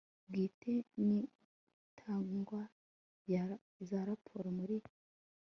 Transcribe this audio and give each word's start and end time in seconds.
bwite 0.27 0.73
n 1.07 1.09
itangwa 1.21 2.61
rya 3.21 3.45
za 3.87 3.99
raporo 4.09 4.47
muri 4.57 4.77